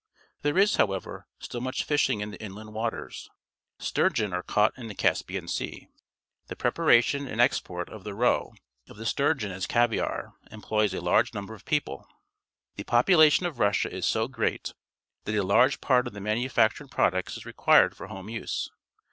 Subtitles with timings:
[0.41, 3.29] There is, however, still much fisliing in the inland waters.
[3.77, 5.89] Sturgeon are caught in the Caspian Sea.
[6.47, 8.55] The prepar ation and export of the roe
[8.89, 11.97] of the sturgeo n as "caviare" employs a large number of people.
[12.79, 14.73] RUMANIA 193 The population of Russia is so great
[15.25, 18.71] that a large part of the manufactured products is required for home use.